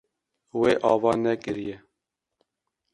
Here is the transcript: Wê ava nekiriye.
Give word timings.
Wê 0.59 0.71
ava 0.91 1.11
nekiriye. 1.23 1.77